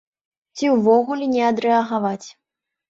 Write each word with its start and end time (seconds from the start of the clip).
Ці 0.59 0.65
ўвогуле 0.77 1.29
не 1.37 1.47
адрэагаваць. 1.51 2.27